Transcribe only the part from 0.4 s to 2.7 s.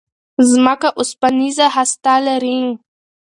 ځمکه اوسپنيزه هسته لري.